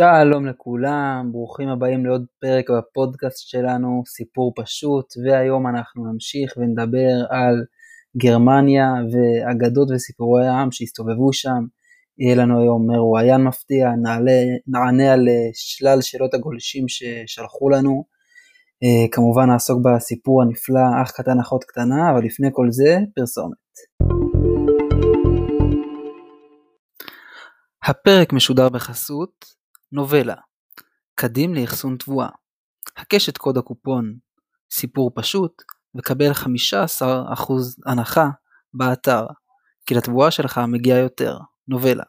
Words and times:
שלום 0.00 0.46
לכולם, 0.46 1.28
ברוכים 1.32 1.68
הבאים 1.68 2.06
לעוד 2.06 2.24
פרק 2.40 2.70
בפודקאסט 2.70 3.48
שלנו, 3.48 4.02
סיפור 4.06 4.52
פשוט, 4.56 5.06
והיום 5.24 5.66
אנחנו 5.66 6.12
נמשיך 6.12 6.54
ונדבר 6.56 7.12
על 7.30 7.54
גרמניה 8.16 8.86
ואגדות 9.12 9.88
וסיפורי 9.90 10.46
העם 10.46 10.72
שהסתובבו 10.72 11.32
שם. 11.32 11.64
יהיה 12.18 12.36
לנו 12.36 12.60
היום 12.60 12.86
מרואיין 12.90 13.40
מפתיע, 13.40 13.88
נעלה, 14.02 14.40
נענה 14.66 15.12
על 15.12 15.28
שלל 15.54 16.00
שאלות 16.00 16.34
הגולשים 16.34 16.84
ששלחו 16.88 17.70
לנו. 17.70 18.04
אה, 18.82 19.08
כמובן 19.12 19.46
נעסוק 19.46 19.78
בסיפור 19.84 20.42
הנפלא, 20.42 21.02
אח 21.02 21.10
קטן 21.10 21.40
אחות 21.40 21.64
קטנה, 21.64 22.10
אבל 22.10 22.24
לפני 22.24 22.48
כל 22.52 22.66
זה, 22.70 22.98
פרסומת. 23.14 23.56
הפרק 27.84 28.32
משודר 28.32 28.68
בחסות 28.68 29.59
נובלה 29.92 30.36
קדים 31.14 31.54
לאחסון 31.54 31.96
תבואה 31.96 32.28
הקש 32.96 33.28
את 33.28 33.38
קוד 33.38 33.58
הקופון 33.58 34.14
סיפור 34.70 35.10
פשוט 35.14 35.62
וקבל 35.94 36.30
15% 36.30 36.46
הנחה 37.86 38.28
באתר 38.74 39.26
כי 39.86 39.94
לתבואה 39.94 40.30
שלך 40.30 40.60
מגיע 40.68 40.96
יותר 40.96 41.38
נובלה 41.68 42.04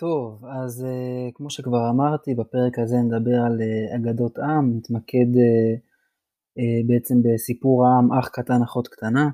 טוב, 0.00 0.44
אז 0.46 0.84
uh, 0.84 1.32
כמו 1.34 1.50
שכבר 1.50 1.90
אמרתי, 1.90 2.34
בפרק 2.34 2.78
הזה 2.78 2.96
נדבר 2.96 3.36
על 3.46 3.58
uh, 3.60 3.96
אגדות 3.96 4.38
עם, 4.38 4.76
נתמקד 4.76 5.26
uh, 5.34 5.78
uh, 6.58 6.86
בעצם 6.86 7.14
בסיפור 7.22 7.86
העם 7.86 8.12
אח 8.12 8.28
קטן 8.28 8.62
אחות 8.62 8.88
קטנה. 8.88 9.28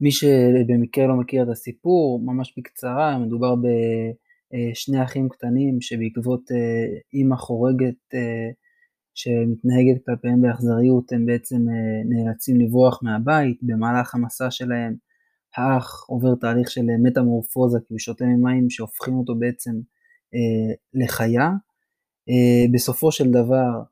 מי 0.00 0.10
שבמקרה 0.10 1.06
לא 1.06 1.14
מכיר 1.14 1.42
את 1.42 1.48
הסיפור, 1.48 2.20
ממש 2.20 2.54
בקצרה, 2.58 3.18
מדובר 3.18 3.54
בשני 4.52 5.02
אחים 5.02 5.28
קטנים 5.28 5.80
שבעקבות 5.80 6.42
אימא 7.14 7.36
חורגת 7.36 8.14
שמתנהגת 9.14 10.04
כלפיהם 10.06 10.42
באכזריות, 10.42 11.12
הם 11.12 11.26
בעצם 11.26 11.56
נאלצים 12.04 12.60
לברוח 12.60 13.00
מהבית. 13.02 13.58
במהלך 13.62 14.14
המסע 14.14 14.50
שלהם 14.50 14.94
האח 15.56 16.04
עובר 16.08 16.34
תהליך 16.34 16.70
של 16.70 16.82
מטמורפוזה, 17.02 17.78
כי 17.78 17.86
הוא 17.88 17.98
שותה 17.98 18.24
ממים 18.24 18.70
שהופכים 18.70 19.14
אותו 19.14 19.34
בעצם 19.34 19.70
לחיה. 20.94 21.50
בסופו 22.74 23.12
של 23.12 23.30
דבר 23.30 23.82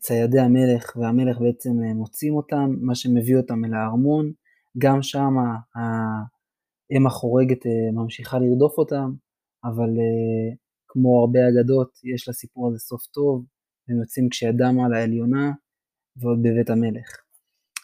ציידי 0.00 0.40
המלך 0.40 0.96
והמלך 0.96 1.38
בעצם 1.38 1.70
מוצאים 1.94 2.34
אותם, 2.34 2.74
מה 2.80 2.94
שמביא 2.94 3.36
אותם 3.36 3.64
אל 3.64 3.74
הארמון. 3.74 4.32
גם 4.78 5.02
שם 5.02 5.34
האם 5.74 7.06
החורגת 7.06 7.66
אה, 7.66 7.92
ממשיכה 7.92 8.38
לרדוף 8.38 8.78
אותם, 8.78 9.12
אבל 9.64 9.88
אה, 9.88 10.54
כמו 10.88 11.20
הרבה 11.20 11.40
אגדות, 11.48 11.98
יש 12.14 12.28
לסיפור 12.28 12.68
הזה 12.68 12.78
סוף 12.78 13.06
טוב, 13.06 13.44
הם 13.88 14.00
יוצאים 14.00 14.28
כשידם 14.28 14.80
על 14.84 14.94
העליונה 14.94 15.52
ועוד 16.16 16.38
בבית 16.42 16.70
המלך. 16.70 17.08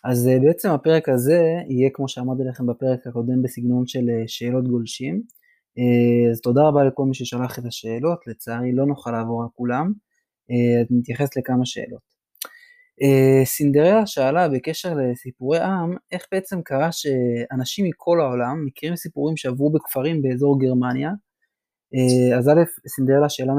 אז 0.04 0.28
אה, 0.28 0.38
בעצם 0.40 0.70
הפרק 0.70 1.08
הזה 1.08 1.40
יהיה 1.68 1.90
כמו 1.92 2.08
שאמרתי 2.08 2.42
לכם 2.48 2.66
בפרק 2.66 3.06
הקודם 3.06 3.42
בסגנון 3.42 3.86
של 3.86 4.06
שאלות 4.26 4.68
גולשים. 4.68 5.22
אז 6.32 6.40
תודה 6.40 6.62
רבה 6.62 6.84
לכל 6.84 7.04
מי 7.04 7.14
ששלח 7.14 7.58
את 7.58 7.64
השאלות, 7.64 8.26
לצערי 8.26 8.72
לא 8.72 8.86
נוכל 8.86 9.10
לעבור 9.10 9.42
על 9.42 9.48
כולם, 9.54 9.92
אז 10.50 10.86
נתייחס 10.90 11.36
לכמה 11.36 11.66
שאלות. 11.66 12.08
אה, 13.02 13.44
סינדרלה 13.44 14.06
שאלה 14.06 14.48
בקשר 14.48 14.94
לסיפורי 14.94 15.58
עם, 15.60 15.96
איך 16.12 16.26
בעצם 16.32 16.62
קרה 16.62 16.92
שאנשים 16.92 17.86
מכל 17.86 18.20
העולם 18.20 18.66
מכירים 18.66 18.96
סיפורים 18.96 19.36
שעברו 19.36 19.72
בכפרים 19.72 20.22
באזור 20.22 20.60
גרמניה. 20.60 21.10
אה, 21.94 22.38
אז 22.38 22.48
א', 22.48 22.62
סינדרלה 22.88 23.28
שאלה 23.28 23.52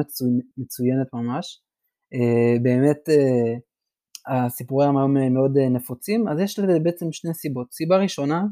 מצוינת 0.57 1.07
ממש. 1.13 1.61
אה, 2.13 2.59
באמת 2.61 3.09
הסיפורי 4.27 4.85
עם 4.85 4.97
היום 4.97 5.33
מאוד 5.33 5.57
נפוצים, 5.57 6.27
אז 6.27 6.39
יש 6.39 6.59
לזה 6.59 6.79
בעצם 6.79 7.11
שני 7.11 7.33
סיבות. 7.33 7.73
סיבה 7.73 7.97
ראשונה, 7.97 8.43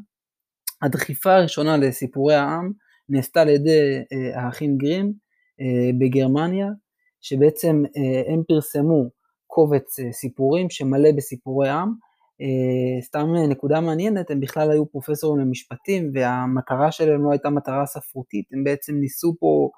הדחיפה 0.82 1.36
הראשונה 1.36 1.78
לסיפורי 1.78 2.36
העם 2.36 2.72
נעשתה 3.10 3.42
על 3.42 3.50
ידי 3.50 4.04
האחים 4.36 4.78
גרים 4.78 5.14
בגרמניה, 6.00 6.68
שבעצם 7.22 7.84
הם 8.28 8.44
פרסמו 8.48 9.10
קובץ 9.48 10.00
אה, 10.00 10.12
סיפורים 10.12 10.70
שמלא 10.70 11.12
בסיפורי 11.18 11.70
עם. 11.70 11.90
אה, 12.42 13.02
סתם 13.02 13.36
אה, 13.36 13.48
נקודה 13.48 13.82
מעניינת, 13.82 14.32
הם 14.32 14.40
בכלל 14.40 14.72
היו 14.72 14.86
פרופסורים 14.86 15.42
למשפטים 15.42 16.12
והמטרה 16.14 16.92
שלהם 16.92 17.24
לא 17.24 17.32
הייתה 17.32 17.50
מטרה 17.50 17.86
ספרותית, 17.86 18.46
הם 18.54 18.64
בעצם 18.64 18.96
ניסו 18.96 19.36
פה 19.40 19.70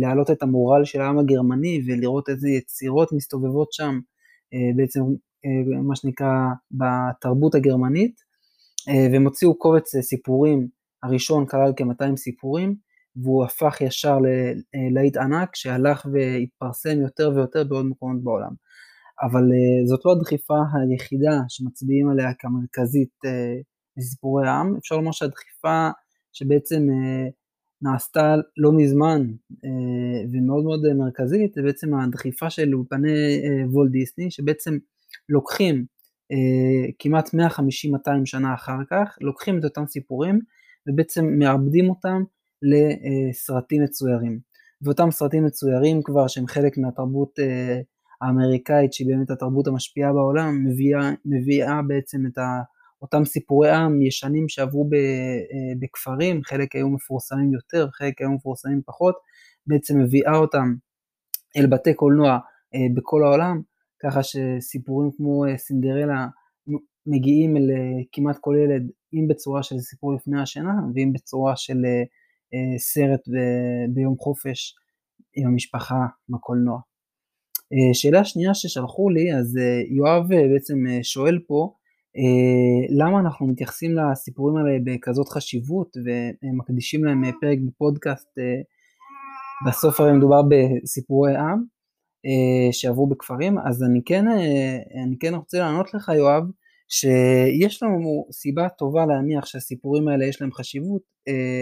להעלות 0.00 0.30
את 0.30 0.42
המורל 0.42 0.84
של 0.84 1.00
העם 1.00 1.18
הגרמני 1.18 1.82
ולראות 1.86 2.28
איזה 2.28 2.48
יצירות 2.48 3.12
מסתובבות 3.12 3.72
שם, 3.72 3.98
בעצם 4.76 5.00
מה 5.88 5.96
שנקרא 5.96 6.32
בתרבות 6.70 7.54
הגרמנית, 7.54 8.20
והם 9.12 9.24
הוציאו 9.24 9.58
קובץ 9.58 9.96
סיפורים, 9.96 10.68
הראשון 11.02 11.46
כלל 11.46 11.72
כ-200 11.76 12.16
סיפורים, 12.16 12.74
והוא 13.16 13.44
הפך 13.44 13.80
ישר 13.80 14.18
ללהיט 14.74 15.16
ענק 15.16 15.56
שהלך 15.56 16.06
והתפרסם 16.12 17.00
יותר 17.00 17.32
ויותר 17.34 17.64
בעוד 17.64 17.86
מקומות 17.86 18.24
בעולם. 18.24 18.65
אבל 19.22 19.42
uh, 19.42 19.86
זאת 19.86 20.04
לא 20.04 20.12
הדחיפה 20.12 20.58
היחידה 20.90 21.40
שמצביעים 21.48 22.08
עליה 22.08 22.34
כמרכזית 22.38 23.14
uh, 23.26 23.28
לסיפורי 23.96 24.48
העם, 24.48 24.76
אפשר 24.76 24.96
לומר 24.96 25.12
שהדחיפה 25.12 25.88
שבעצם 26.32 26.88
uh, 26.88 27.32
נעשתה 27.82 28.34
לא 28.56 28.72
מזמן 28.72 29.26
ומאוד 30.32 30.64
מאוד 30.64 30.80
מרכזית, 30.94 31.54
זה 31.54 31.62
בעצם 31.62 31.94
הדחיפה 31.94 32.50
של 32.50 32.74
אולפני 32.74 33.42
וולט 33.72 33.90
דיסני, 33.90 34.30
שבעצם 34.30 34.78
לוקחים 35.28 35.84
כמעט 36.98 37.28
150-200 37.28 37.30
שנה 38.24 38.54
אחר 38.54 38.78
כך, 38.90 39.18
לוקחים 39.20 39.58
את 39.58 39.64
אותם 39.64 39.86
סיפורים 39.86 40.40
ובעצם 40.86 41.26
מעבדים 41.38 41.88
אותם 41.88 42.22
לסרטים 42.62 43.82
מצוירים. 43.82 44.38
ואותם 44.82 45.10
סרטים 45.10 45.44
מצוירים 45.44 46.02
כבר 46.02 46.26
שהם 46.28 46.46
חלק 46.46 46.78
מהתרבות 46.78 47.38
האמריקאית 48.20 48.92
שהיא 48.92 49.06
באמת 49.08 49.30
התרבות 49.30 49.66
המשפיעה 49.66 50.12
בעולם 50.12 50.64
מביאה, 50.64 51.10
מביאה 51.24 51.82
בעצם 51.82 52.26
את 52.26 52.38
ה, 52.38 52.62
אותם 53.02 53.24
סיפורי 53.24 53.70
עם 53.70 54.02
ישנים 54.02 54.48
שעברו 54.48 54.88
ב, 54.88 54.94
אה, 54.94 55.74
בכפרים, 55.80 56.40
חלק 56.44 56.74
היו 56.74 56.88
מפורסמים 56.88 57.52
יותר, 57.52 57.88
חלק 57.90 58.20
היו 58.20 58.30
מפורסמים 58.30 58.82
פחות, 58.86 59.14
בעצם 59.66 59.98
מביאה 59.98 60.36
אותם 60.36 60.74
אל 61.56 61.66
בתי 61.66 61.94
קולנוע 61.94 62.38
אה, 62.74 62.86
בכל 62.94 63.24
העולם, 63.24 63.60
ככה 64.02 64.20
שסיפורים 64.22 65.10
כמו 65.16 65.46
אה, 65.46 65.58
סינדרלה 65.58 66.26
מגיעים 67.06 67.56
אל 67.56 67.70
כמעט 68.12 68.36
כל 68.40 68.56
ילד, 68.64 68.90
אם 69.14 69.28
בצורה 69.28 69.62
של 69.62 69.78
סיפור 69.78 70.14
לפני 70.14 70.40
השינה, 70.40 70.72
ואם 70.94 71.12
בצורה 71.12 71.56
של 71.56 71.82
סרט 72.78 73.20
ביום 73.94 74.16
חופש 74.18 74.74
עם 75.34 75.46
המשפחה 75.46 76.06
בקולנוע. 76.28 76.80
אה, 77.72 77.94
שאלה 77.94 78.24
שנייה 78.24 78.54
ששלחו 78.54 79.10
לי, 79.10 79.34
אז 79.34 79.56
אה, 79.56 79.82
יואב 79.88 80.32
אה, 80.32 80.48
בעצם 80.52 80.74
שואל 81.02 81.38
פה, 81.46 81.72
למה 82.90 83.20
אנחנו 83.20 83.46
מתייחסים 83.46 83.94
לסיפורים 83.94 84.56
האלה 84.56 84.78
בכזאת 84.84 85.28
חשיבות 85.28 85.96
ומקדישים 86.42 87.04
להם 87.04 87.24
פרק 87.40 87.58
בפודקאסט, 87.66 88.28
בסוף 89.66 90.00
הרי 90.00 90.12
מדובר 90.12 90.42
בסיפורי 90.42 91.36
עם 91.36 91.62
שעברו 92.72 93.06
בכפרים, 93.06 93.58
אז 93.58 93.82
אני 93.82 94.00
כן, 94.04 94.24
אני 95.04 95.18
כן 95.20 95.34
רוצה 95.34 95.58
לענות 95.58 95.94
לך 95.94 96.12
יואב, 96.16 96.42
שיש 96.88 97.82
לנו 97.82 98.26
סיבה 98.32 98.68
טובה 98.68 99.06
להניח 99.06 99.46
שהסיפורים 99.46 100.08
האלה 100.08 100.26
יש 100.26 100.40
להם 100.40 100.52
חשיבות, 100.52 101.02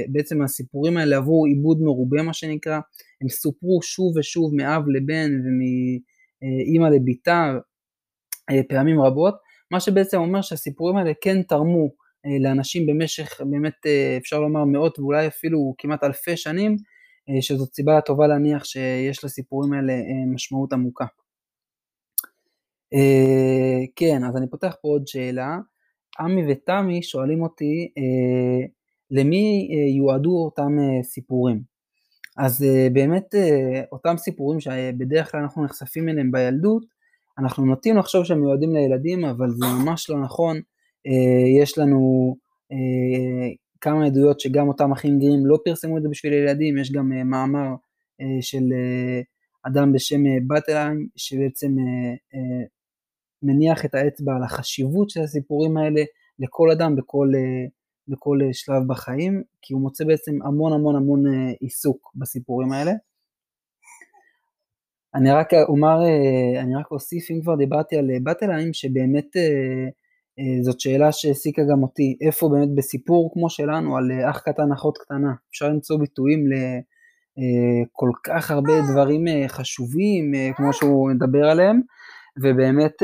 בעצם 0.09 0.43
הסיפורים 0.43 0.97
האלה 0.97 1.17
עברו 1.17 1.47
עיבוד 1.47 1.81
מרובה 1.81 2.23
מה 2.23 2.33
שנקרא, 2.33 2.81
הם 3.23 3.29
סופרו 3.29 3.83
שוב 3.83 4.17
ושוב 4.17 4.55
מאב 4.55 4.83
לבן 4.89 5.31
ומאימא 5.45 6.87
לביתה 6.97 7.53
אה, 8.51 8.61
פעמים 8.69 9.01
רבות, 9.01 9.35
מה 9.71 9.81
שבעצם 9.81 10.17
אומר 10.17 10.43
שהסיפורים 10.43 10.97
האלה 10.97 11.13
כן 11.21 11.43
תרמו 11.43 11.89
אה, 12.27 12.39
לאנשים 12.41 12.87
במשך 12.87 13.41
באמת 13.51 13.87
אה, 13.87 14.17
אפשר 14.21 14.41
לומר 14.41 14.65
מאות 14.65 14.99
ואולי 14.99 15.27
אפילו 15.27 15.75
כמעט 15.79 16.05
אלפי 16.05 16.37
שנים, 16.37 16.77
שזאת 17.41 17.75
סיבה 17.75 18.01
טובה 18.01 18.27
להניח 18.27 18.65
שיש 18.65 19.25
לסיפורים 19.25 19.73
האלה 19.73 19.93
משמעות 20.35 20.73
עמוקה. 20.73 21.05
כן, 23.97 24.25
אז 24.25 24.37
אני 24.37 24.47
פותח 24.51 24.77
פה 24.83 24.89
עוד 24.89 25.07
שאלה. 25.07 25.59
עמי 26.21 26.53
ותמי 26.53 27.03
שואלים 27.03 27.43
אותי 27.43 27.89
למי 29.11 29.69
יועדו 29.97 30.45
אותם 30.45 30.77
סיפורים. 31.03 31.61
אז 32.39 32.65
באמת 32.93 33.35
אותם 33.93 34.17
סיפורים 34.17 34.61
שבדרך 34.61 35.31
כלל 35.31 35.41
אנחנו 35.41 35.65
נחשפים 35.65 36.09
אליהם 36.09 36.33
בילדות, 36.33 36.83
אנחנו 37.39 37.67
נוטים 37.67 37.97
לחשוב 37.97 38.25
שהם 38.25 38.41
מיועדים 38.41 38.75
לילדים, 38.75 39.25
אבל 39.25 39.51
זה 39.51 39.67
ממש 39.67 40.11
לא 40.11 40.21
נכון. 40.21 40.61
יש 41.63 41.79
לנו 41.79 42.37
כמה 43.81 44.07
עדויות 44.07 44.41
שגם 44.41 44.69
אותם 44.69 44.93
אחים 44.93 45.19
גרים 45.19 45.47
לא 45.47 45.59
פרסמו 45.65 45.99
את 45.99 46.03
זה 46.03 46.09
בשביל 46.09 46.33
ילדים, 46.33 46.79
יש 46.79 46.93
גם 46.93 47.09
מאמר 47.31 47.75
של 48.41 48.65
אדם 49.63 49.93
בשם 49.93 50.23
בטלהיים, 50.47 51.09
שבעצם 51.17 51.77
מניח 53.45 53.85
את 53.85 53.95
האצבע 53.95 54.33
על 54.37 54.43
החשיבות 54.43 55.11
של 55.11 55.23
הסיפורים 55.23 55.77
האלה 55.77 56.03
לכל 56.39 56.71
אדם 56.71 56.97
בכל, 56.97 57.29
בכל 58.09 58.39
שלב 58.53 58.83
בחיים, 58.87 59.43
כי 59.63 59.75
הוא 59.75 59.83
מוצא 59.83 60.05
בעצם 60.05 60.33
המון 60.43 60.73
המון 60.73 60.97
המון 60.97 61.25
עיסוק 61.61 62.13
בסיפורים 62.15 62.73
האלה. 62.73 62.93
אני 65.15 65.31
רק 65.31 65.55
אומר, 65.69 65.99
אני 66.61 66.77
רק 66.77 66.91
אוסיף, 66.91 67.31
אם 67.31 67.41
כבר 67.43 67.57
דיברתי 67.57 67.97
על 67.97 68.11
באטליים, 68.23 68.73
שבאמת 68.73 69.27
זאת 70.63 70.81
שאלה 70.81 71.13
שהעסיקה 71.13 71.63
גם 71.73 71.83
אותי, 71.83 72.17
איפה 72.21 72.49
באמת 72.49 72.75
בסיפור 72.75 73.31
כמו 73.33 73.51
שלנו, 73.51 73.97
על 73.97 74.11
אח 74.31 74.39
קטן 74.39 74.73
אחות 74.73 74.99
קטנה, 74.99 75.33
אפשר 75.51 75.69
למצוא 75.69 75.99
ביטויים 75.99 76.45
לכל 76.47 78.11
כך 78.25 78.51
הרבה 78.51 78.73
דברים 78.93 79.25
חשובים, 79.49 80.33
כמו 80.57 80.73
שהוא 80.73 81.11
מדבר 81.11 81.45
עליהם, 81.45 81.81
ובאמת 82.43 83.03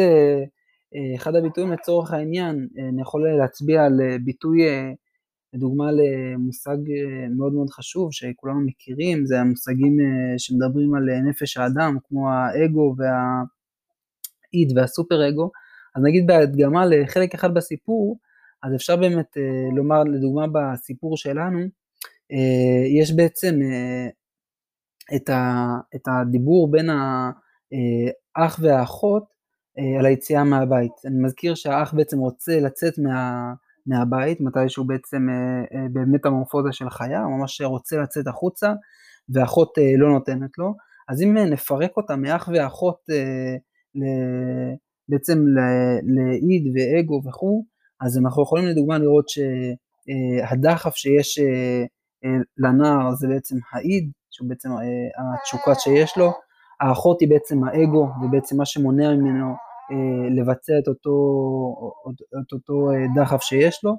אחד 1.16 1.34
הביטויים 1.34 1.72
לצורך 1.72 2.12
העניין, 2.12 2.68
אני 2.88 3.02
יכול 3.02 3.28
להצביע 3.38 3.84
על 3.84 4.00
ביטוי 4.24 4.62
לדוגמה 5.52 5.90
למושג 5.92 6.76
אה, 6.90 7.28
מאוד 7.36 7.52
מאוד 7.52 7.70
חשוב 7.70 8.12
שכולנו 8.12 8.60
מכירים, 8.60 9.26
זה 9.26 9.40
המושגים 9.40 9.96
אה, 10.00 10.38
שמדברים 10.38 10.94
על 10.94 11.10
אה, 11.10 11.20
נפש 11.20 11.56
האדם, 11.56 11.96
כמו 12.08 12.30
האגו 12.30 12.94
והאיד 12.98 14.78
והסופר 14.78 15.28
אגו, 15.28 15.50
אז 15.96 16.02
נגיד 16.02 16.26
בהדגמה 16.26 16.86
לחלק 16.86 17.34
אחד 17.34 17.54
בסיפור, 17.54 18.18
אז 18.62 18.74
אפשר 18.74 18.96
באמת 18.96 19.36
לומר, 19.76 20.04
לדוגמה 20.04 20.46
בסיפור 20.46 21.16
שלנו, 21.16 21.58
יש 23.00 23.12
בעצם 23.16 23.58
את, 25.16 25.30
ה, 25.30 26.20
הדיבור 26.20 26.70
בין 26.70 26.90
האח 28.36 28.58
והאחות 28.62 29.24
על 29.98 30.06
היציאה 30.06 30.44
מהבית. 30.44 30.92
אני 31.04 31.22
מזכיר 31.22 31.54
שהאח 31.54 31.94
בעצם 31.94 32.18
רוצה 32.18 32.60
לצאת 32.60 32.98
מה... 32.98 33.52
מהבית, 33.86 34.40
מתי 34.40 34.68
שהוא 34.68 34.86
בעצם 34.86 35.26
אה, 35.30 35.78
אה, 35.78 35.86
במטמורפוזה 35.92 36.68
של 36.72 36.90
חיה, 36.90 37.22
הוא 37.22 37.38
ממש 37.38 37.60
רוצה 37.60 37.96
לצאת 37.96 38.26
החוצה, 38.26 38.72
ואחות 39.34 39.78
אה, 39.78 39.92
לא 39.96 40.08
נותנת 40.12 40.58
לו. 40.58 40.74
אז 41.08 41.22
אם 41.22 41.36
נפרק 41.36 41.96
אותה 41.96 42.16
מאח 42.16 42.48
ואחות 42.48 43.00
בעצם 45.08 45.38
לאיד 46.16 46.72
ואגו 46.74 47.20
וכו', 47.28 47.64
אז 48.00 48.18
אנחנו 48.18 48.42
יכולים 48.42 48.66
לדוגמה 48.66 48.98
לראות 48.98 49.24
שהדחף 49.28 50.96
שיש 50.96 51.38
לנער 52.58 53.14
זה 53.14 53.28
בעצם 53.28 53.56
האיד, 53.72 54.10
שהוא 54.30 54.48
בעצם 54.48 54.68
התשוקה 55.34 55.74
שיש 55.74 56.18
לו, 56.18 56.32
האחות 56.80 57.20
היא 57.20 57.28
בעצם 57.28 57.64
האגו, 57.64 58.08
ובעצם 58.22 58.56
מה 58.56 58.66
שמונע 58.66 59.14
ממנו 59.14 59.54
אה, 59.90 60.28
לבצע 60.30 60.72
את 60.78 60.88
אותו, 60.88 61.14
את 62.42 62.52
אותו 62.52 62.90
אה, 62.90 63.06
דחף 63.14 63.42
שיש 63.42 63.84
לו, 63.84 63.90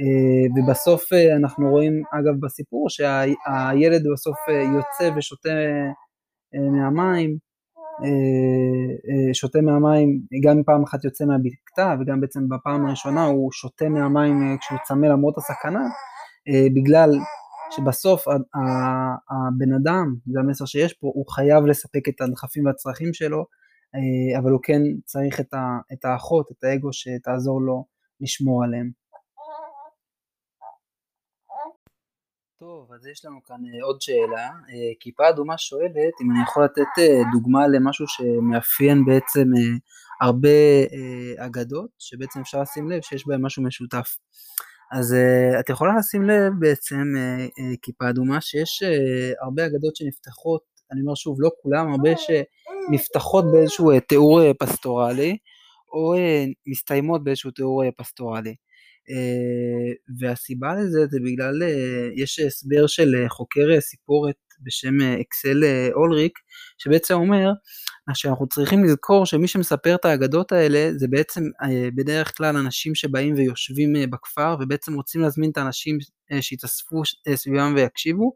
אה, 0.00 0.62
ובסוף 0.62 1.12
אנחנו 1.36 1.70
רואים, 1.70 2.02
אגב, 2.12 2.40
בסיפור, 2.40 2.86
שהילד 2.88 4.02
בסוף 4.12 4.36
יוצא 4.48 5.16
ושותה 5.16 5.50
מהמים, 6.72 7.36
שותה 9.32 9.60
מהמים, 9.60 10.20
גם 10.44 10.62
פעם 10.66 10.82
אחת 10.82 11.04
יוצא 11.04 11.24
מהבקתה 11.24 11.94
וגם 12.00 12.20
בעצם 12.20 12.48
בפעם 12.48 12.86
הראשונה 12.86 13.24
הוא 13.24 13.52
שותה 13.52 13.88
מהמים 13.88 14.58
כשהוא 14.60 14.78
צמא 14.84 15.06
למרות 15.06 15.38
הסכנה, 15.38 15.84
בגלל 16.74 17.10
שבסוף 17.76 18.28
הבן 19.30 19.72
אדם, 19.72 20.14
זה 20.26 20.40
המסר 20.40 20.64
שיש 20.64 20.92
פה, 20.92 21.06
הוא 21.14 21.26
חייב 21.28 21.66
לספק 21.66 22.08
את 22.08 22.20
הדחפים 22.20 22.66
והצרכים 22.66 23.14
שלו, 23.14 23.44
אה, 23.94 24.38
אבל 24.38 24.50
הוא 24.50 24.60
כן 24.62 24.80
צריך 25.04 25.40
את, 25.40 25.54
ה, 25.54 25.78
את 25.92 26.04
האחות, 26.04 26.50
את 26.50 26.64
האגו, 26.64 26.92
שתעזור 26.92 27.62
לו 27.62 27.84
לשמור 28.20 28.64
עליהם. 28.64 28.90
טוב, 32.58 32.92
אז 32.92 33.06
יש 33.06 33.24
לנו 33.24 33.42
כאן 33.44 33.56
אה, 33.56 33.84
עוד 33.84 34.00
שאלה. 34.00 34.46
אה, 34.46 34.92
כיפה 35.00 35.28
אדומה 35.28 35.58
שואלת 35.58 36.14
אם 36.22 36.30
אני 36.30 36.42
יכול 36.42 36.64
לתת 36.64 37.02
דוגמה 37.32 37.68
למשהו 37.68 38.06
שמאפיין 38.08 39.04
בעצם 39.04 39.44
הרבה 40.20 40.48
אגדות, 41.38 41.90
שבעצם 41.98 42.40
אפשר 42.40 42.62
לשים 42.62 42.90
לב 42.90 43.02
שיש 43.02 43.26
בהם 43.26 43.46
משהו 43.46 43.62
משותף. 43.62 44.16
אז 44.98 45.16
את 45.60 45.68
יכולה 45.68 45.92
לשים 45.98 46.22
לב 46.22 46.52
בעצם, 46.58 47.14
כיפה 47.82 48.10
אדומה, 48.10 48.40
שיש 48.40 48.82
הרבה 49.42 49.66
אגדות 49.66 49.96
שנפתחות, 49.96 50.62
אני 50.92 51.00
אומר 51.00 51.14
שוב, 51.14 51.36
לא 51.40 51.50
כולם, 51.62 51.92
הרבה 51.92 52.16
ש... 52.16 52.30
נפתחות 52.90 53.44
באיזשהו 53.52 53.90
אה, 53.90 54.00
תיאור 54.00 54.42
אה, 54.42 54.54
פסטורלי, 54.54 55.36
או 55.92 56.14
אה, 56.14 56.44
מסתיימות 56.66 57.24
באיזשהו 57.24 57.50
תיאור 57.50 57.82
פסטורלי. 57.96 58.54
והסיבה 60.20 60.74
לזה 60.74 61.06
זה 61.10 61.18
בגלל, 61.24 61.62
יש 62.16 62.38
הסבר 62.38 62.86
של 62.86 63.14
חוקר 63.28 63.80
סיפורת 63.80 64.34
בשם 64.60 65.00
אקסל 65.20 65.64
אולריק, 65.94 66.38
שבעצם 66.78 67.14
אומר 67.14 67.50
שאנחנו 68.14 68.46
צריכים 68.46 68.84
לזכור 68.84 69.26
שמי 69.26 69.48
שמספר 69.48 69.94
את 69.94 70.04
האגדות 70.04 70.52
האלה 70.52 70.90
זה 70.96 71.08
בעצם 71.08 71.42
בדרך 71.96 72.36
כלל 72.36 72.56
אנשים 72.56 72.94
שבאים 72.94 73.34
ויושבים 73.34 73.92
בכפר 74.10 74.56
ובעצם 74.60 74.94
רוצים 74.94 75.20
להזמין 75.20 75.50
את 75.50 75.56
האנשים 75.56 75.98
שיתאספו 76.40 77.02
סביבם 77.34 77.72
ויקשיבו 77.76 78.32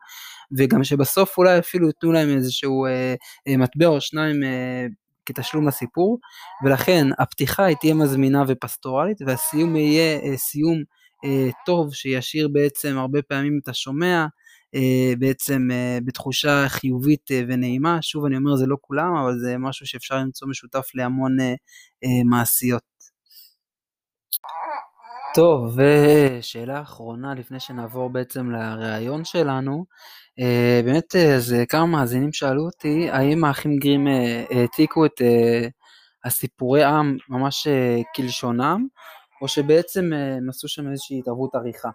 וגם 0.58 0.84
שבסוף 0.84 1.38
אולי 1.38 1.58
אפילו 1.58 1.86
ייתנו 1.86 2.12
להם 2.12 2.28
איזשהו 2.28 2.86
מטבע 3.48 3.86
או 3.86 4.00
שניים 4.00 4.36
כתשלום 5.26 5.68
לסיפור. 5.68 6.18
ולכן 6.64 7.06
הפתיחה 7.18 7.64
היא 7.64 7.76
תהיה 7.80 7.94
מזמינה 7.94 8.42
ופסטורלית 8.48 9.18
והסיום 9.26 9.76
יהיה 9.76 10.36
סיום 10.36 10.82
טוב 11.66 11.94
שישאיר 11.94 12.48
בעצם 12.48 12.98
הרבה 12.98 13.22
פעמים 13.22 13.58
את 13.62 13.68
השומע 13.68 14.20
אה, 14.22 14.26
בעצם 15.18 15.68
אה, 15.72 15.98
בתחושה 16.04 16.64
חיובית 16.68 17.30
אה, 17.30 17.42
ונעימה. 17.48 18.02
שוב 18.02 18.24
אני 18.24 18.36
אומר 18.36 18.56
זה 18.56 18.66
לא 18.66 18.76
כולם 18.80 19.16
אבל 19.16 19.38
זה 19.38 19.58
משהו 19.58 19.86
שאפשר 19.86 20.16
למצוא 20.16 20.48
משותף 20.48 20.86
להמון 20.94 21.36
מעשיות. 22.24 22.82
טוב, 25.34 25.78
ושאלה 25.78 26.82
אחרונה 26.82 27.34
לפני 27.34 27.60
שנעבור 27.60 28.10
בעצם 28.10 28.50
לראיון 28.50 29.24
שלנו, 29.24 29.84
באמת 30.84 31.16
אז 31.16 31.56
כמה 31.68 31.86
מאזינים 31.86 32.32
שאלו 32.32 32.64
אותי 32.64 33.10
האם 33.10 33.44
האחים 33.44 33.76
גרים 33.76 34.06
העתיקו 34.50 35.06
את 35.06 35.20
הסיפורי 36.24 36.84
עם 36.84 37.16
ממש 37.28 37.68
כלשונם, 38.16 38.86
או 39.42 39.48
שבעצם 39.48 40.12
הם 40.12 40.48
עשו 40.48 40.68
שם 40.68 40.90
איזושהי 40.90 41.18
התערבות 41.18 41.54
עריכה. 41.54 41.90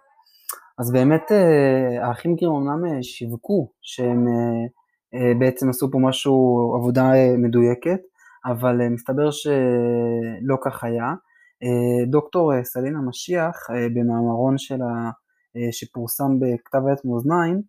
אז 0.78 0.92
באמת 0.92 1.32
אה, 1.32 2.06
האחים 2.06 2.34
גרים 2.34 2.52
אמנם 2.52 2.84
אה, 2.86 3.02
שיווקו 3.02 3.72
שהם 3.82 4.26
אה, 5.14 5.34
בעצם 5.38 5.68
עשו 5.68 5.90
פה 5.90 5.98
משהו, 5.98 6.34
עבודה 6.78 7.12
מדויקת, 7.38 8.00
אבל 8.46 8.88
מסתבר 8.88 9.30
שלא 9.30 10.56
כך 10.64 10.84
היה. 10.84 11.14
דוקטור 12.10 12.52
סלינה 12.62 12.98
משיח 13.08 13.56
במאמרון 13.94 14.58
שלה 14.58 15.10
שפורסם 15.70 16.40
בכתב 16.40 16.78
עת 16.92 17.04
מאזניים, 17.04 17.62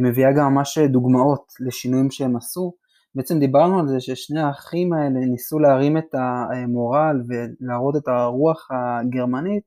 מביאה 0.00 0.32
גם 0.32 0.54
ממש 0.54 0.78
דוגמאות 0.78 1.44
לשינויים 1.60 2.10
שהם 2.10 2.36
עשו. 2.36 2.72
בעצם 3.14 3.38
דיברנו 3.38 3.78
על 3.78 3.88
זה 3.88 4.00
ששני 4.00 4.40
האחים 4.40 4.92
האלה 4.92 5.20
ניסו 5.30 5.58
להרים 5.58 5.98
את 5.98 6.14
המורל 6.14 7.22
ולהראות 7.28 7.96
את 7.96 8.08
הרוח 8.08 8.68
הגרמנית, 8.70 9.64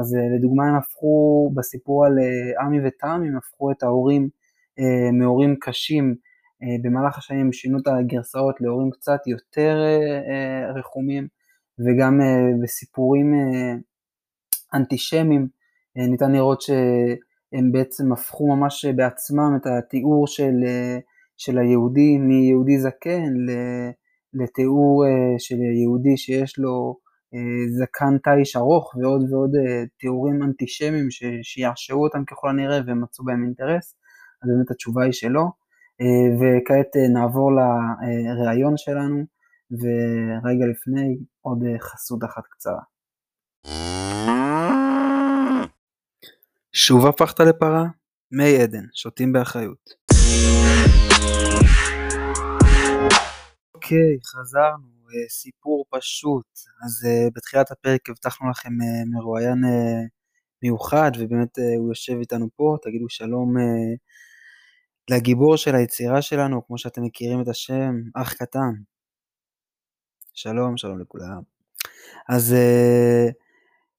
אז 0.00 0.14
אה, 0.14 0.36
לדוגמה 0.36 0.68
הם 0.68 0.74
הפכו 0.74 1.50
בסיפור 1.54 2.06
על 2.06 2.18
אה, 2.18 2.64
עמי 2.64 2.78
ותמי, 2.86 3.28
הם 3.28 3.36
הפכו 3.36 3.70
את 3.70 3.82
ההורים 3.82 4.28
אה, 4.78 5.12
מהורים 5.12 5.56
קשים 5.60 6.14
במהלך 6.84 7.18
השנים 7.18 7.52
שינו 7.52 7.78
את 7.78 7.86
הגרסאות 7.86 8.60
להורים 8.60 8.90
קצת 8.90 9.26
יותר 9.26 9.76
רחומים 10.76 11.28
וגם 11.78 12.20
בסיפורים 12.62 13.32
אנטישמיים 14.74 15.48
ניתן 15.96 16.32
לראות 16.32 16.60
שהם 16.60 17.72
בעצם 17.72 18.12
הפכו 18.12 18.56
ממש 18.56 18.84
בעצמם 18.84 19.56
את 19.56 19.66
התיאור 19.66 20.26
של, 20.26 20.54
של 21.36 21.58
היהודי 21.58 22.18
מיהודי 22.18 22.78
זקן 22.78 23.32
לתיאור 24.34 25.04
של 25.38 25.56
יהודי 25.82 26.16
שיש 26.16 26.58
לו 26.58 26.96
זקן 27.68 28.18
תיש 28.18 28.56
ארוך 28.56 28.94
ועוד 28.96 29.32
ועוד 29.32 29.50
אה, 29.56 29.84
תיאורים 29.98 30.42
אנטישמיים 30.42 31.08
שיעשעו 31.42 32.02
אותם 32.02 32.24
ככל 32.24 32.48
הנראה 32.48 32.80
והם 32.86 33.02
מצאו 33.02 33.24
בהם 33.24 33.44
אינטרס, 33.44 33.96
אז 34.42 34.50
באמת 34.50 34.70
התשובה 34.70 35.04
היא 35.04 35.12
שלא. 35.12 35.44
אה, 36.00 36.28
וכעת 36.38 36.96
נעבור 37.12 37.50
לראיון 38.36 38.76
שלנו, 38.76 39.24
ורגע 39.70 40.66
לפני 40.72 41.18
עוד 41.40 41.58
חסות 41.80 42.24
אחת 42.24 42.42
קצרה. 42.50 42.82
שוב 46.72 47.06
הפכת 47.06 47.40
לפרה? 47.40 47.84
מי 48.32 48.62
עדן, 48.62 48.84
שותים 48.92 49.32
באחריות. 49.32 49.90
אוקיי, 53.74 54.18
חזרנו, 54.26 54.88
אה, 54.92 54.97
סיפור 55.28 55.84
פשוט. 55.90 56.46
אז 56.84 57.06
uh, 57.06 57.30
בתחילת 57.34 57.70
הפרק 57.70 58.08
הבטחנו 58.10 58.50
לכם 58.50 58.68
uh, 58.68 59.08
מרואיין 59.14 59.58
מיוחד, 60.62 61.10
ובאמת 61.18 61.58
הוא 61.78 61.88
יושב 61.88 62.16
איתנו 62.20 62.48
פה, 62.56 62.76
תגידו 62.82 63.08
שלום 63.08 63.54
לגיבור 65.10 65.56
של 65.56 65.74
היצירה 65.74 66.22
שלנו, 66.22 66.66
כמו 66.66 66.78
שאתם 66.78 67.02
מכירים 67.02 67.40
את 67.42 67.48
השם, 67.48 67.94
אח 68.14 68.32
קטן. 68.32 68.72
שלום, 70.34 70.76
שלום 70.76 71.00
לכולם. 71.00 71.42
אז 72.28 72.54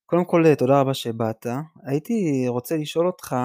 קודם 0.06 0.26
כל, 0.26 0.56
תודה 0.58 0.82
רבה 0.82 0.94
שבאת. 0.94 1.46
הייתי 1.86 2.48
רוצה 2.48 2.78
לשאול 2.78 3.08
אותך, 3.08 3.36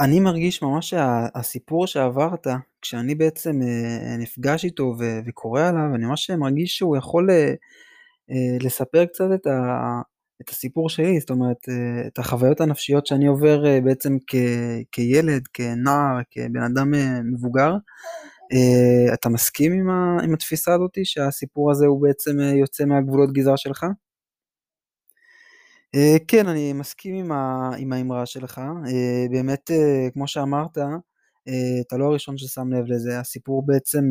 אני 0.00 0.20
מרגיש 0.20 0.62
ממש 0.62 0.90
שהסיפור 0.90 1.86
שעברת, 1.86 2.46
כשאני 2.82 3.14
בעצם 3.14 3.60
אה, 3.62 4.16
נפגש 4.18 4.64
איתו 4.64 4.94
וקורא 5.26 5.62
עליו, 5.62 5.94
אני 5.94 6.06
ממש 6.06 6.30
מרגיש 6.30 6.76
שהוא 6.76 6.96
יכול 6.96 7.30
אה, 7.30 7.54
אה, 8.30 8.56
לספר 8.60 9.04
קצת 9.04 9.24
את, 9.34 9.46
ה, 9.46 10.00
את 10.42 10.48
הסיפור 10.48 10.88
שלי, 10.88 11.20
זאת 11.20 11.30
אומרת, 11.30 11.68
את 12.06 12.18
החוויות 12.18 12.60
הנפשיות 12.60 13.06
שאני 13.06 13.26
עובר 13.26 13.62
בעצם 13.84 14.16
כ, 14.26 14.34
כילד, 14.92 15.42
כנער, 15.52 16.20
כבן 16.30 16.62
אדם 16.62 16.92
מבוגר. 17.32 17.74
אתה 19.14 19.28
מסכים 19.28 19.72
עם, 19.72 19.90
ה, 19.90 20.22
עם 20.24 20.34
התפיסה 20.34 20.74
הזאת 20.74 20.98
שהסיפור 21.04 21.70
הזה 21.70 21.86
הוא 21.86 22.02
בעצם 22.02 22.40
יוצא 22.40 22.84
מהגבולות 22.84 23.32
גזרה 23.32 23.56
שלך? 23.56 23.86
אה, 25.94 26.16
כן, 26.28 26.48
אני 26.48 26.72
מסכים 26.72 27.32
עם 27.78 27.92
האמרה 27.92 28.26
שלך. 28.26 28.58
אה, 28.58 29.26
באמת, 29.30 29.70
אה, 29.70 30.08
כמו 30.12 30.28
שאמרת, 30.28 30.78
אתה 31.86 31.96
לא 31.96 32.04
הראשון 32.04 32.38
ששם 32.38 32.72
לב 32.72 32.84
לזה. 32.86 33.20
הסיפור 33.20 33.66
בעצם, 33.66 34.04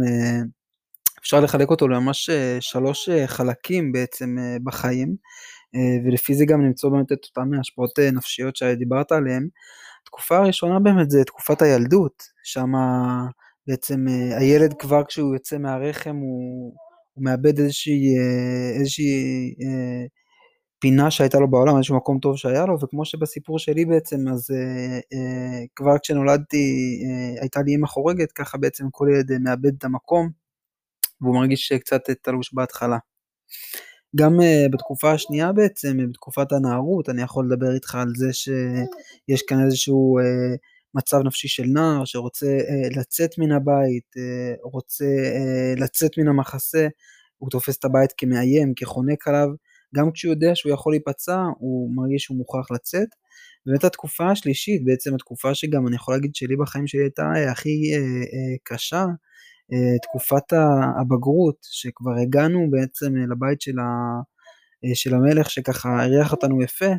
אפשר 1.19 1.39
לחלק 1.39 1.69
אותו 1.69 1.87
לממש 1.87 2.29
שלוש 2.59 3.09
חלקים 3.25 3.91
בעצם 3.91 4.37
בחיים, 4.63 5.15
ולפי 6.05 6.35
זה 6.35 6.45
גם 6.45 6.61
למצוא 6.61 6.89
באמת 6.89 7.11
את 7.11 7.25
אותן 7.25 7.59
השפעות 7.59 7.99
נפשיות 7.99 8.55
שדיברת 8.55 9.11
עליהן. 9.11 9.47
התקופה 10.03 10.37
הראשונה 10.37 10.79
באמת 10.79 11.09
זה 11.09 11.23
תקופת 11.23 11.61
הילדות, 11.61 12.23
שם 12.43 12.71
בעצם 13.67 14.05
הילד 14.39 14.73
כבר 14.79 15.03
כשהוא 15.07 15.33
יוצא 15.33 15.57
מהרחם 15.57 16.15
הוא, 16.15 16.73
הוא 17.13 17.25
מאבד 17.25 17.59
איזושהי, 17.59 18.01
איזושהי 18.79 19.53
פינה 20.79 21.11
שהייתה 21.11 21.39
לו 21.39 21.51
בעולם, 21.51 21.77
איזשהו 21.77 21.97
מקום 21.97 22.19
טוב 22.19 22.37
שהיה 22.37 22.65
לו, 22.65 22.79
וכמו 22.79 23.05
שבסיפור 23.05 23.59
שלי 23.59 23.85
בעצם, 23.85 24.27
אז 24.27 24.51
אה, 24.51 24.99
אה, 25.13 25.65
כבר 25.75 25.97
כשנולדתי 26.03 26.99
אה, 27.05 27.41
הייתה 27.41 27.61
לי 27.61 27.71
אימא 27.71 27.87
חורגת, 27.87 28.31
ככה 28.31 28.57
בעצם 28.57 28.85
כל 28.91 29.07
ילד 29.13 29.31
אה, 29.31 29.39
מאבד 29.39 29.75
את 29.77 29.83
המקום, 29.83 30.29
והוא 31.21 31.35
מרגיש 31.35 31.73
קצת 31.73 32.01
תלוש 32.21 32.53
בהתחלה. 32.53 32.97
גם 34.15 34.41
אה, 34.41 34.65
בתקופה 34.71 35.11
השנייה 35.11 35.51
בעצם, 35.51 35.97
בתקופת 36.09 36.51
הנערות, 36.51 37.09
אני 37.09 37.21
יכול 37.21 37.45
לדבר 37.45 37.73
איתך 37.75 37.95
על 37.95 38.13
זה 38.15 38.33
שיש 38.33 39.41
כאן 39.47 39.65
איזשהו 39.65 40.19
אה, 40.19 40.55
מצב 40.93 41.17
נפשי 41.25 41.47
של 41.47 41.63
נער 41.63 42.05
שרוצה 42.05 42.45
אה, 42.45 42.99
לצאת 42.99 43.37
מן 43.37 43.51
הבית, 43.51 44.13
אה, 44.17 44.53
רוצה 44.63 45.05
אה, 45.05 45.73
לצאת 45.77 46.17
מן 46.17 46.27
המחסה, 46.27 46.87
הוא 47.37 47.49
תופס 47.49 47.77
את 47.77 47.85
הבית 47.85 48.13
כמאיים, 48.17 48.73
כחונק 48.75 49.27
עליו, 49.27 49.47
גם 49.95 50.11
כשהוא 50.11 50.31
יודע 50.33 50.51
שהוא 50.55 50.73
יכול 50.73 50.93
להיפצע, 50.93 51.43
הוא 51.57 51.95
מרגיש 51.95 52.23
שהוא 52.23 52.37
מוכרח 52.37 52.71
לצאת. 52.71 53.07
באמת 53.65 53.83
התקופה 53.83 54.31
השלישית, 54.31 54.85
בעצם 54.85 55.15
התקופה 55.15 55.55
שגם 55.55 55.87
אני 55.87 55.95
יכול 55.95 56.13
להגיד 56.13 56.35
שלי 56.35 56.55
בחיים 56.55 56.87
שלי 56.87 57.01
הייתה 57.01 57.23
אה, 57.35 57.51
הכי 57.51 57.93
אה, 57.93 57.99
אה, 57.99 58.57
קשה, 58.63 59.05
אה, 59.73 59.97
תקופת 60.03 60.53
הבגרות, 61.01 61.57
שכבר 61.61 62.11
הגענו 62.21 62.67
בעצם 62.71 63.15
לבית 63.15 63.61
של, 63.61 63.79
ה, 63.79 63.83
אה, 64.85 64.95
של 64.95 65.15
המלך 65.15 65.49
שככה 65.49 66.05
אירח 66.05 66.31
אותנו 66.31 66.63
יפה, 66.63 66.91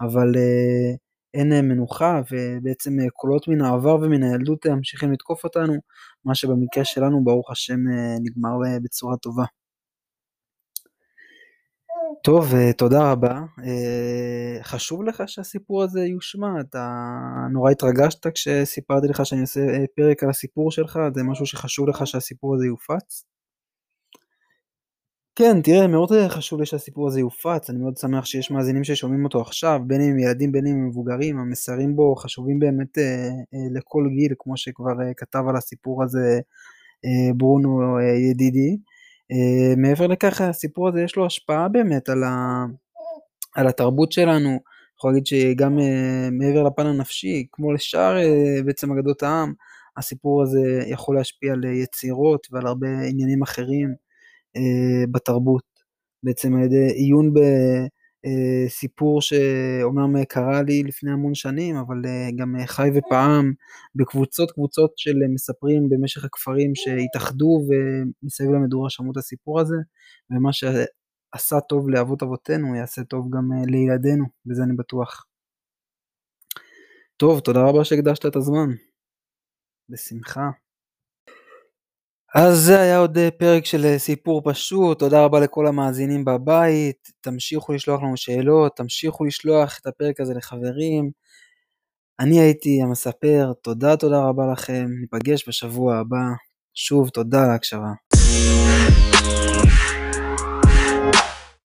אבל 0.00 0.32
אה, 0.36 0.94
אין 1.34 1.52
אה, 1.52 1.62
מנוחה 1.62 2.20
ובעצם 2.30 3.00
אה, 3.00 3.10
קולות 3.10 3.48
מן 3.48 3.60
העבר 3.60 3.94
ומן 3.94 4.22
הילדות 4.22 4.66
ממשיכים 4.66 5.12
לתקוף 5.12 5.44
אותנו, 5.44 5.74
מה 6.24 6.34
שבמקרה 6.34 6.84
שלנו 6.84 7.24
ברוך 7.24 7.50
השם 7.50 7.80
נגמר 8.22 8.50
בצורה 8.82 9.16
טובה. 9.16 9.44
טוב, 12.22 12.54
אה, 12.54 12.72
תודה 12.72 13.12
רבה. 13.12 13.40
אה, 13.64 14.62
חשוב 14.62 15.02
לך 15.02 15.22
שהסיפור 15.26 15.82
הזה 15.82 16.00
יושמע? 16.00 16.60
אתה 16.60 16.88
נורא 17.52 17.70
התרגשת 17.70 18.26
כשסיפרתי 18.26 19.08
לך 19.08 19.26
שאני 19.26 19.40
עושה 19.40 19.60
אה, 19.60 19.84
פרק 19.96 20.22
על 20.22 20.30
הסיפור 20.30 20.70
שלך? 20.70 21.00
זה 21.14 21.22
משהו 21.22 21.46
שחשוב 21.46 21.88
לך 21.88 22.06
שהסיפור 22.06 22.54
הזה 22.54 22.66
יופץ? 22.66 23.24
כן, 25.36 25.62
תראה, 25.62 25.86
מאוד 25.86 26.10
חשוב 26.28 26.60
לי 26.60 26.66
שהסיפור 26.66 27.08
הזה 27.08 27.20
יופץ, 27.20 27.70
אני 27.70 27.78
מאוד 27.78 27.96
שמח 27.96 28.24
שיש 28.24 28.50
מאזינים 28.50 28.84
ששומעים 28.84 29.24
אותו 29.24 29.40
עכשיו, 29.40 29.80
בין 29.86 30.00
אם 30.00 30.18
ילדים 30.18 30.52
בין 30.52 30.66
אם 30.66 30.88
מבוגרים, 30.88 31.38
המסרים 31.38 31.96
בו 31.96 32.14
חשובים 32.16 32.58
באמת 32.58 32.98
לכל 33.74 34.04
גיל, 34.14 34.34
כמו 34.38 34.56
שכבר 34.56 34.92
כתב 35.16 35.42
על 35.48 35.56
הסיפור 35.56 36.02
הזה 36.04 36.40
ברונו 37.36 38.00
ידידי. 38.30 38.76
אה, 39.32 39.76
מעבר 39.76 40.06
לכך 40.06 40.40
הסיפור 40.40 40.88
הזה 40.88 41.02
יש 41.02 41.16
לו 41.16 41.26
השפעה 41.26 41.68
באמת 41.68 42.08
על, 42.08 42.24
ה, 42.24 42.64
על 43.54 43.66
התרבות 43.66 44.12
שלנו, 44.12 44.48
אני 44.48 44.58
יכול 44.96 45.10
להגיד 45.10 45.26
שגם 45.26 45.78
אה, 45.78 46.28
מעבר 46.32 46.62
לפן 46.62 46.86
הנפשי, 46.86 47.46
כמו 47.52 47.72
לשאר 47.72 48.18
אה, 48.18 48.62
בעצם 48.64 48.92
אגדות 48.92 49.22
העם, 49.22 49.52
הסיפור 49.96 50.42
הזה 50.42 50.82
יכול 50.86 51.16
להשפיע 51.16 51.52
על 51.52 51.64
יצירות 51.64 52.46
ועל 52.50 52.66
הרבה 52.66 52.88
עניינים 53.08 53.42
אחרים 53.42 53.94
בתרבות, 55.10 55.62
בעצם 56.22 56.56
על 56.56 56.64
ידי 56.64 56.92
עיון 56.94 57.34
ב... 57.34 57.38
אה, 58.26 58.68
סיפור 58.68 59.22
שאומנם 59.22 60.24
קרה 60.24 60.62
לי 60.62 60.82
לפני 60.82 61.12
המון 61.12 61.34
שנים, 61.34 61.76
אבל 61.76 62.02
אה, 62.06 62.28
גם 62.36 62.56
אה, 62.56 62.66
חי 62.66 62.88
ופעם 62.94 63.52
בקבוצות 63.94 64.50
קבוצות 64.50 64.92
של 64.96 65.14
מספרים 65.34 65.88
במשך 65.88 66.24
הכפרים 66.24 66.72
שהתאחדו 66.74 67.62
ומסביב 67.68 68.50
למדורה 68.50 68.90
שמעו 68.90 69.12
את 69.12 69.16
הסיפור 69.16 69.60
הזה, 69.60 69.76
ומה 70.30 70.52
שעשה 70.52 71.60
טוב 71.68 71.88
לאבות 71.90 72.22
אבותינו 72.22 72.76
יעשה 72.76 73.04
טוב 73.04 73.28
גם 73.30 73.50
לילדינו, 73.66 74.24
בזה 74.46 74.62
אני 74.62 74.76
בטוח. 74.76 75.26
טוב, 77.16 77.40
תודה 77.40 77.60
רבה 77.62 77.84
שהקדשת 77.84 78.26
את 78.26 78.36
הזמן. 78.36 78.70
בשמחה. 79.88 80.50
אז 82.34 82.58
זה 82.58 82.80
היה 82.80 82.98
עוד 82.98 83.18
אה, 83.18 83.30
פרק 83.30 83.64
של 83.64 83.84
אה, 83.84 83.98
סיפור 83.98 84.42
פשוט, 84.44 84.98
תודה 84.98 85.24
רבה 85.24 85.40
לכל 85.40 85.66
המאזינים 85.66 86.24
בבית, 86.24 87.08
תמשיכו 87.20 87.72
לשלוח 87.72 88.02
לנו 88.02 88.16
שאלות, 88.16 88.76
תמשיכו 88.76 89.24
לשלוח 89.24 89.78
את 89.80 89.86
הפרק 89.86 90.20
הזה 90.20 90.34
לחברים. 90.34 91.10
אני 92.20 92.40
הייתי 92.40 92.82
המספר, 92.82 93.52
תודה 93.62 93.96
תודה 93.96 94.20
רבה 94.28 94.52
לכם, 94.52 94.86
ניפגש 95.00 95.48
בשבוע 95.48 95.96
הבא. 95.96 96.16
שוב, 96.74 97.08
תודה 97.08 97.44
על 97.44 97.50
ההקשבה. 97.50 97.92